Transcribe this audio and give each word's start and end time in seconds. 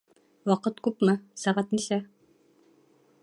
Ваҡыт 0.51 0.81
күпме? 0.87 1.15
Сәғәт 1.43 1.77
нисә? 1.77 1.99